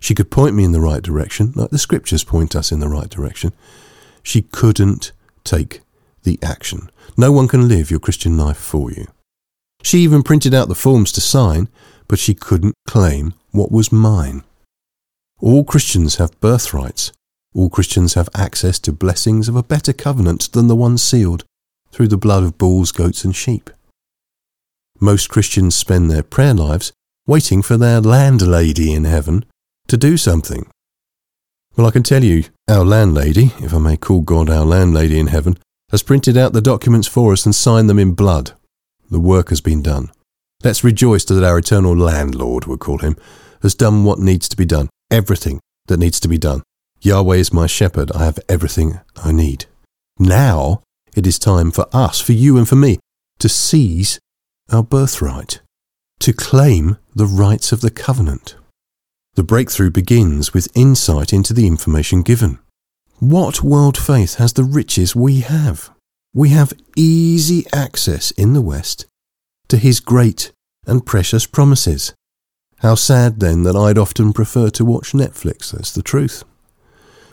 She 0.01 0.15
could 0.15 0.31
point 0.31 0.57
me 0.57 0.65
in 0.65 0.73
the 0.73 0.81
right 0.81 1.03
direction, 1.03 1.53
like 1.55 1.71
the 1.71 1.79
scriptures 1.79 2.25
point 2.25 2.57
us 2.57 2.73
in 2.73 2.81
the 2.81 2.89
right 2.89 3.09
direction. 3.09 3.53
She 4.23 4.43
couldn't 4.43 5.13
take 5.45 5.83
the 6.23 6.39
action. 6.43 6.91
No 7.17 7.33
one 7.33 7.49
can 7.49 7.69
live 7.69 7.91
your 7.91 8.01
Christian 8.01 8.37
life 8.37 8.57
for 8.57 8.91
you. 8.91 9.07
She 9.83 9.99
even 9.99 10.23
printed 10.23 10.55
out 10.55 10.69
the 10.69 10.75
forms 10.75 11.13
to 11.13 11.21
sign, 11.21 11.69
but 12.09 12.19
she 12.19 12.35
couldn't 12.35 12.75
claim 12.87 13.35
what 13.51 13.73
was 13.73 13.93
mine. 13.93 14.45
All 15.41 15.65
Christians 15.65 16.17
have 16.17 16.41
birthrights. 16.41 17.13
All 17.55 17.69
Christians 17.69 18.15
have 18.15 18.29
access 18.35 18.79
to 18.81 18.93
blessings 18.93 19.49
of 19.49 19.57
a 19.57 19.63
better 19.63 19.93
covenant 19.93 20.53
than 20.53 20.69
the 20.69 20.77
one 20.77 20.97
sealed 20.97 21.45
through 21.91 22.09
the 22.09 22.17
blood 22.17 22.45
of 22.45 22.59
bulls, 22.59 22.93
goats, 22.93 23.25
and 23.25 23.37
sheep. 23.37 23.69
Most 25.01 25.29
Christians 25.29 25.75
spend 25.75 26.11
their 26.11 26.23
prayer 26.23 26.55
lives 26.55 26.93
waiting 27.27 27.61
for 27.61 27.77
their 27.77 28.01
landlady 28.01 28.95
in 28.95 29.05
heaven 29.05 29.45
to 29.89 29.97
do 29.97 30.17
something. 30.17 30.67
Well, 31.77 31.87
I 31.87 31.91
can 31.91 32.03
tell 32.03 32.23
you, 32.23 32.45
our 32.69 32.85
landlady, 32.85 33.53
if 33.59 33.75
I 33.75 33.79
may 33.79 33.97
call 33.97 34.21
God 34.21 34.49
our 34.49 34.65
landlady 34.65 35.19
in 35.19 35.29
heaven, 35.29 35.59
has 35.93 36.03
printed 36.03 36.37
out 36.37 36.53
the 36.53 36.61
documents 36.61 37.07
for 37.07 37.33
us 37.33 37.47
and 37.47 37.55
signed 37.55 37.89
them 37.89 37.99
in 37.99 38.15
blood. 38.15 38.53
The 39.11 39.21
work 39.21 39.51
has 39.51 39.61
been 39.61 39.83
done. 39.83 40.11
Let's 40.65 40.83
rejoice 40.83 41.25
that 41.27 41.45
our 41.45 41.59
eternal 41.59 41.97
landlord, 41.97 42.65
we'll 42.65 42.79
call 42.79 42.99
him, 42.99 43.17
has 43.63 43.75
done 43.75 44.05
what 44.05 44.19
needs 44.19 44.49
to 44.49 44.57
be 44.57 44.65
done, 44.65 44.89
everything 45.11 45.61
that 45.87 45.99
needs 45.99 46.19
to 46.21 46.29
be 46.29 46.39
done. 46.39 46.63
Yahweh 47.01 47.37
is 47.37 47.53
my 47.53 47.67
shepherd. 47.67 48.11
I 48.13 48.25
have 48.25 48.39
everything 48.49 49.01
I 49.17 49.33
need. 49.33 49.67
Now 50.19 50.83
it 51.15 51.27
is 51.27 51.39
time 51.39 51.71
for 51.71 51.87
us, 51.93 52.21
for 52.21 52.33
you 52.33 52.57
and 52.57 52.69
for 52.69 52.77
me, 52.77 52.99
to 53.39 53.49
seize 53.49 54.19
our 54.71 54.83
birthright, 54.83 55.61
to 56.21 56.33
claim 56.33 56.97
the 57.15 57.27
rights 57.27 57.73
of 57.73 57.81
the 57.81 57.91
covenant. 57.91 58.57
The 59.35 59.43
breakthrough 59.43 59.91
begins 59.91 60.55
with 60.55 60.69
insight 60.75 61.33
into 61.33 61.53
the 61.53 61.67
information 61.67 62.23
given. 62.23 62.59
What 63.23 63.63
world 63.63 63.97
faith 63.97 64.35
has 64.39 64.55
the 64.55 64.65
riches 64.65 65.15
we 65.15 65.43
have? 65.43 65.91
We 66.35 66.49
have 66.49 66.73
easy 66.97 67.65
access 67.73 68.33
in 68.33 68.53
the 68.53 68.61
West 68.61 69.07
to 69.69 69.77
his 69.77 70.01
great 70.01 70.51
and 70.89 71.07
precious 71.07 71.47
promises. 71.47 72.15
How 72.79 72.97
sad 72.97 73.39
then 73.39 73.63
that 73.63 73.77
I'd 73.77 73.97
often 73.97 74.33
prefer 74.33 74.71
to 74.71 74.85
watch 74.85 75.13
Netflix, 75.13 75.71
that's 75.71 75.93
the 75.93 76.03
truth. 76.03 76.43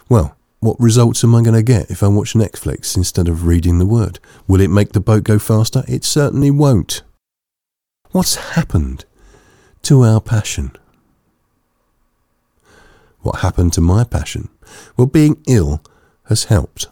Well, 0.09 0.37
what 0.59 0.79
results 0.79 1.23
am 1.23 1.33
I 1.33 1.41
going 1.41 1.55
to 1.55 1.63
get 1.63 1.89
if 1.89 2.03
I 2.03 2.07
watch 2.07 2.33
Netflix 2.33 2.95
instead 2.95 3.27
of 3.27 3.47
reading 3.47 3.79
the 3.79 3.87
Word? 3.87 4.19
Will 4.47 4.61
it 4.61 4.69
make 4.69 4.91
the 4.91 4.99
boat 4.99 5.23
go 5.23 5.39
faster? 5.39 5.83
It 5.87 6.03
certainly 6.03 6.51
won't. 6.51 7.01
What's 8.11 8.35
happened 8.35 9.05
to 9.81 10.03
our 10.03 10.21
passion? 10.21 10.71
What 13.21 13.39
happened 13.39 13.73
to 13.73 13.81
my 13.81 14.03
passion? 14.03 14.49
Well, 14.95 15.07
being 15.07 15.41
ill 15.47 15.83
has 16.25 16.45
helped. 16.45 16.87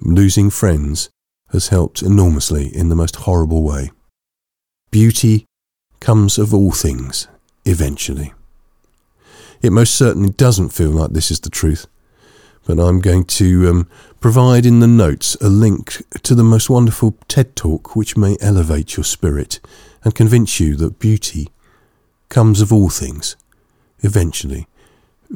Losing 0.00 0.50
friends 0.50 1.10
has 1.52 1.68
helped 1.68 2.02
enormously 2.02 2.74
in 2.74 2.88
the 2.88 2.96
most 2.96 3.16
horrible 3.16 3.62
way. 3.62 3.90
Beauty 4.90 5.46
comes 6.00 6.38
of 6.38 6.54
all 6.54 6.72
things, 6.72 7.28
eventually. 7.64 8.32
It 9.62 9.72
most 9.72 9.94
certainly 9.94 10.30
doesn't 10.30 10.70
feel 10.70 10.90
like 10.90 11.10
this 11.10 11.30
is 11.30 11.40
the 11.40 11.50
truth, 11.50 11.86
but 12.66 12.78
I'm 12.78 13.00
going 13.00 13.24
to 13.24 13.68
um, 13.68 13.88
provide 14.20 14.64
in 14.64 14.80
the 14.80 14.86
notes 14.86 15.34
a 15.36 15.48
link 15.48 16.02
to 16.22 16.34
the 16.34 16.44
most 16.44 16.70
wonderful 16.70 17.16
TED 17.28 17.56
talk 17.56 17.94
which 17.94 18.16
may 18.16 18.36
elevate 18.40 18.96
your 18.96 19.04
spirit 19.04 19.60
and 20.02 20.14
convince 20.14 20.60
you 20.60 20.76
that 20.76 20.98
beauty 20.98 21.48
comes 22.28 22.60
of 22.60 22.72
all 22.72 22.88
things, 22.88 23.36
eventually, 24.00 24.66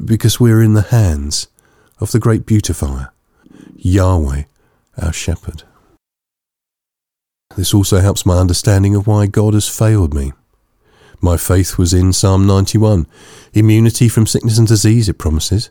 because 0.03 0.39
we're 0.39 0.61
in 0.61 0.73
the 0.73 0.81
hands 0.81 1.47
of 1.99 2.11
the 2.11 2.19
great 2.19 2.45
beautifier, 2.45 3.11
Yahweh, 3.75 4.43
our 5.01 5.13
shepherd. 5.13 5.63
This 7.55 7.73
also 7.73 7.99
helps 7.99 8.25
my 8.25 8.37
understanding 8.37 8.95
of 8.95 9.07
why 9.07 9.27
God 9.27 9.53
has 9.53 9.69
failed 9.69 10.13
me. 10.13 10.33
My 11.21 11.37
faith 11.37 11.77
was 11.77 11.93
in 11.93 12.11
Psalm 12.11 12.45
91. 12.45 13.07
Immunity 13.53 14.09
from 14.09 14.27
sickness 14.27 14.57
and 14.57 14.67
disease, 14.67 15.07
it 15.07 15.17
promises. 15.17 15.69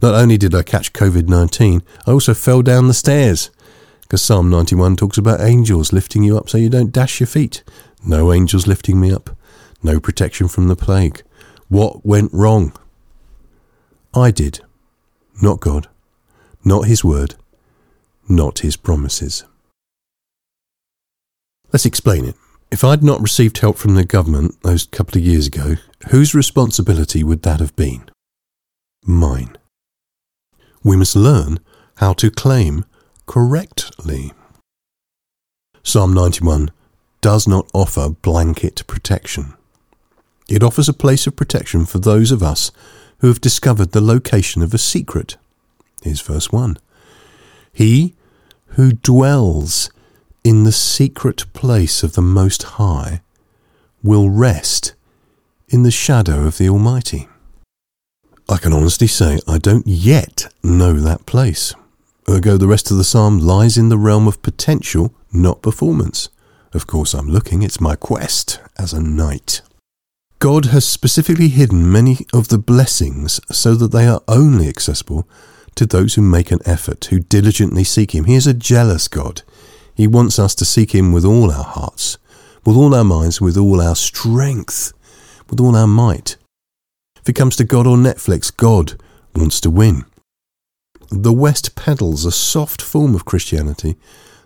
Not 0.00 0.14
only 0.14 0.38
did 0.38 0.54
I 0.54 0.62
catch 0.62 0.92
COVID 0.92 1.28
19, 1.28 1.82
I 2.06 2.10
also 2.12 2.34
fell 2.34 2.62
down 2.62 2.86
the 2.86 2.94
stairs. 2.94 3.50
Because 4.02 4.22
Psalm 4.22 4.48
91 4.50 4.96
talks 4.96 5.18
about 5.18 5.40
angels 5.40 5.92
lifting 5.92 6.22
you 6.22 6.38
up 6.38 6.48
so 6.48 6.58
you 6.58 6.68
don't 6.68 6.92
dash 6.92 7.20
your 7.20 7.26
feet. 7.26 7.64
No 8.06 8.32
angels 8.32 8.66
lifting 8.66 9.00
me 9.00 9.12
up. 9.12 9.30
No 9.82 9.98
protection 9.98 10.46
from 10.46 10.68
the 10.68 10.76
plague. 10.76 11.22
What 11.68 12.06
went 12.06 12.32
wrong? 12.32 12.72
I 14.14 14.30
did. 14.30 14.60
Not 15.42 15.60
God. 15.60 15.88
Not 16.64 16.86
His 16.86 17.04
word. 17.04 17.34
Not 18.28 18.60
His 18.60 18.76
promises. 18.76 19.44
Let's 21.72 21.86
explain 21.86 22.24
it. 22.24 22.36
If 22.70 22.84
I'd 22.84 23.02
not 23.02 23.20
received 23.20 23.58
help 23.58 23.76
from 23.76 23.94
the 23.94 24.04
government 24.04 24.62
those 24.62 24.86
couple 24.86 25.18
of 25.18 25.24
years 25.24 25.46
ago, 25.46 25.76
whose 26.10 26.34
responsibility 26.34 27.22
would 27.22 27.42
that 27.42 27.60
have 27.60 27.74
been? 27.76 28.08
Mine. 29.04 29.56
We 30.82 30.96
must 30.96 31.16
learn 31.16 31.58
how 31.96 32.12
to 32.14 32.30
claim 32.30 32.84
correctly. 33.26 34.32
Psalm 35.82 36.12
91 36.14 36.70
does 37.20 37.46
not 37.46 37.68
offer 37.74 38.08
blanket 38.10 38.86
protection. 38.86 39.54
It 40.48 40.62
offers 40.62 40.88
a 40.88 40.92
place 40.92 41.26
of 41.26 41.36
protection 41.36 41.86
for 41.86 41.98
those 41.98 42.30
of 42.30 42.42
us 42.42 42.70
who 43.24 43.28
have 43.28 43.40
discovered 43.40 43.92
the 43.92 44.02
location 44.02 44.60
of 44.60 44.74
a 44.74 44.76
secret. 44.76 45.38
Here's 46.02 46.20
verse 46.20 46.52
1. 46.52 46.76
He 47.72 48.12
who 48.76 48.92
dwells 48.92 49.88
in 50.44 50.64
the 50.64 50.72
secret 50.72 51.50
place 51.54 52.02
of 52.02 52.16
the 52.16 52.20
Most 52.20 52.62
High 52.76 53.22
will 54.02 54.28
rest 54.28 54.92
in 55.70 55.84
the 55.84 55.90
shadow 55.90 56.46
of 56.46 56.58
the 56.58 56.68
Almighty. 56.68 57.26
I 58.46 58.58
can 58.58 58.74
honestly 58.74 59.06
say 59.06 59.38
I 59.48 59.56
don't 59.56 59.86
yet 59.86 60.52
know 60.62 60.92
that 60.92 61.24
place. 61.24 61.74
Ergo, 62.28 62.58
the 62.58 62.68
rest 62.68 62.90
of 62.90 62.98
the 62.98 63.04
psalm 63.04 63.38
lies 63.38 63.78
in 63.78 63.88
the 63.88 63.96
realm 63.96 64.28
of 64.28 64.42
potential, 64.42 65.14
not 65.32 65.62
performance. 65.62 66.28
Of 66.74 66.86
course, 66.86 67.14
I'm 67.14 67.30
looking, 67.30 67.62
it's 67.62 67.80
my 67.80 67.96
quest 67.96 68.60
as 68.78 68.92
a 68.92 69.00
knight. 69.00 69.62
God 70.44 70.66
has 70.66 70.84
specifically 70.84 71.48
hidden 71.48 71.90
many 71.90 72.18
of 72.34 72.48
the 72.48 72.58
blessings 72.58 73.40
so 73.50 73.74
that 73.76 73.92
they 73.92 74.06
are 74.06 74.20
only 74.28 74.68
accessible 74.68 75.26
to 75.74 75.86
those 75.86 76.16
who 76.16 76.20
make 76.20 76.50
an 76.50 76.58
effort, 76.66 77.06
who 77.06 77.18
diligently 77.18 77.82
seek 77.82 78.14
Him. 78.14 78.26
He 78.26 78.34
is 78.34 78.46
a 78.46 78.52
jealous 78.52 79.08
God. 79.08 79.40
He 79.94 80.06
wants 80.06 80.38
us 80.38 80.54
to 80.56 80.66
seek 80.66 80.94
Him 80.94 81.12
with 81.14 81.24
all 81.24 81.50
our 81.50 81.64
hearts, 81.64 82.18
with 82.66 82.76
all 82.76 82.94
our 82.94 83.04
minds, 83.04 83.40
with 83.40 83.56
all 83.56 83.80
our 83.80 83.96
strength, 83.96 84.92
with 85.48 85.60
all 85.60 85.74
our 85.74 85.86
might. 85.86 86.36
If 87.16 87.26
it 87.26 87.36
comes 87.36 87.56
to 87.56 87.64
God 87.64 87.86
or 87.86 87.96
Netflix, 87.96 88.54
God 88.54 89.00
wants 89.34 89.62
to 89.62 89.70
win. 89.70 90.04
The 91.10 91.32
West 91.32 91.74
peddles 91.74 92.26
a 92.26 92.30
soft 92.30 92.82
form 92.82 93.14
of 93.14 93.24
Christianity 93.24 93.96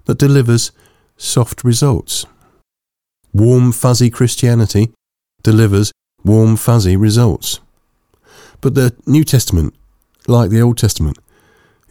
that 0.05 0.21
delivers 0.21 0.71
soft 1.17 1.65
results. 1.65 2.25
Warm, 3.33 3.73
fuzzy 3.73 4.11
Christianity 4.11 4.93
delivers 5.43 5.93
warm, 6.25 6.57
fuzzy 6.57 6.97
results. 6.97 7.61
But 8.61 8.75
the 8.75 8.95
New 9.07 9.25
Testament, 9.25 9.75
like 10.27 10.51
the 10.51 10.61
Old 10.61 10.79
Testament, 10.79 11.19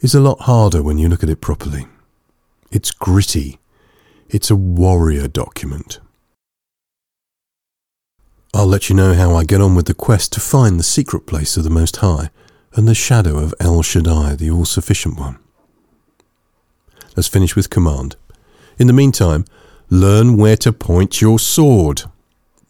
is 0.00 0.14
a 0.14 0.20
lot 0.20 0.42
harder 0.42 0.82
when 0.82 0.98
you 0.98 1.08
look 1.08 1.22
at 1.22 1.30
it 1.30 1.40
properly. 1.40 1.86
It's 2.70 2.90
gritty. 2.90 3.58
It's 4.28 4.50
a 4.50 4.56
warrior 4.56 5.28
document. 5.28 6.00
I'll 8.54 8.66
let 8.66 8.88
you 8.88 8.96
know 8.96 9.14
how 9.14 9.34
I 9.34 9.44
get 9.44 9.60
on 9.60 9.74
with 9.74 9.86
the 9.86 9.94
quest 9.94 10.32
to 10.32 10.40
find 10.40 10.78
the 10.78 10.84
secret 10.84 11.26
place 11.26 11.56
of 11.56 11.64
the 11.64 11.70
Most 11.70 11.96
High 11.96 12.30
and 12.74 12.86
the 12.86 12.94
shadow 12.94 13.38
of 13.38 13.54
El 13.60 13.82
Shaddai, 13.82 14.36
the 14.36 14.50
All 14.50 14.64
Sufficient 14.64 15.18
One. 15.18 15.38
Let's 17.16 17.28
finish 17.28 17.56
with 17.56 17.70
command. 17.70 18.16
In 18.78 18.86
the 18.86 18.92
meantime, 18.92 19.44
learn 19.90 20.36
where 20.36 20.56
to 20.58 20.72
point 20.72 21.20
your 21.20 21.38
sword. 21.38 22.04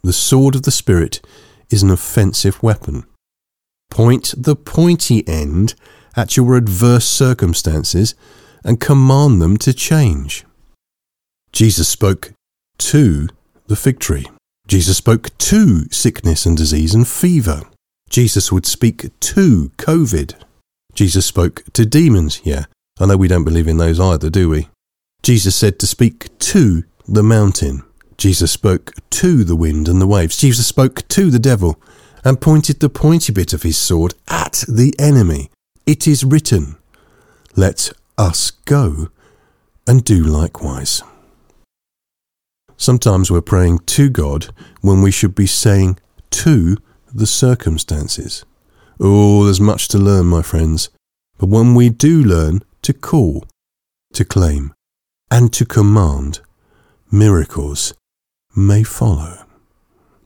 The 0.08 0.14
sword 0.14 0.54
of 0.54 0.62
the 0.62 0.70
Spirit 0.70 1.20
is 1.68 1.82
an 1.82 1.90
offensive 1.90 2.62
weapon. 2.62 3.04
Point 3.90 4.32
the 4.38 4.56
pointy 4.56 5.22
end 5.28 5.74
at 6.16 6.34
your 6.34 6.56
adverse 6.56 7.04
circumstances 7.04 8.14
and 8.64 8.80
command 8.80 9.42
them 9.42 9.58
to 9.58 9.74
change. 9.74 10.46
Jesus 11.52 11.88
spoke 11.88 12.32
to 12.78 13.28
the 13.66 13.76
fig 13.76 14.00
tree. 14.00 14.24
Jesus 14.66 14.96
spoke 14.96 15.36
to 15.36 15.86
sickness 15.90 16.46
and 16.46 16.56
disease 16.56 16.94
and 16.94 17.06
fever. 17.06 17.64
Jesus 18.08 18.50
would 18.50 18.64
speak 18.64 19.10
to 19.20 19.70
COVID. 19.76 20.36
Jesus 20.94 21.26
spoke 21.26 21.64
to 21.74 21.84
demons, 21.84 22.40
yeah. 22.44 22.64
I 22.98 23.04
know 23.04 23.18
we 23.18 23.28
don't 23.28 23.44
believe 23.44 23.68
in 23.68 23.76
those 23.76 24.00
either, 24.00 24.30
do 24.30 24.48
we? 24.48 24.70
Jesus 25.22 25.54
said 25.54 25.78
to 25.80 25.86
speak 25.86 26.38
to 26.38 26.84
the 27.06 27.22
mountain. 27.22 27.82
Jesus 28.18 28.50
spoke 28.50 28.92
to 29.10 29.44
the 29.44 29.54
wind 29.54 29.86
and 29.86 30.00
the 30.00 30.06
waves. 30.06 30.36
Jesus 30.36 30.66
spoke 30.66 31.06
to 31.06 31.30
the 31.30 31.38
devil 31.38 31.80
and 32.24 32.40
pointed 32.40 32.80
the 32.80 32.88
pointy 32.88 33.32
bit 33.32 33.52
of 33.52 33.62
his 33.62 33.78
sword 33.78 34.14
at 34.26 34.64
the 34.66 34.92
enemy. 34.98 35.50
It 35.86 36.08
is 36.08 36.24
written, 36.24 36.76
Let 37.54 37.92
us 38.18 38.50
go 38.50 39.10
and 39.86 40.04
do 40.04 40.24
likewise. 40.24 41.00
Sometimes 42.76 43.30
we're 43.30 43.40
praying 43.40 43.80
to 43.86 44.10
God 44.10 44.48
when 44.80 45.00
we 45.00 45.12
should 45.12 45.36
be 45.36 45.46
saying 45.46 45.96
to 46.30 46.76
the 47.14 47.26
circumstances. 47.26 48.44
Oh, 48.98 49.44
there's 49.44 49.60
much 49.60 49.86
to 49.88 49.98
learn, 49.98 50.26
my 50.26 50.42
friends. 50.42 50.88
But 51.38 51.50
when 51.50 51.76
we 51.76 51.88
do 51.88 52.20
learn 52.20 52.62
to 52.82 52.92
call, 52.92 53.44
to 54.12 54.24
claim, 54.24 54.74
and 55.30 55.52
to 55.52 55.64
command, 55.64 56.40
miracles 57.12 57.94
may 58.58 58.82
follow. 58.82 59.47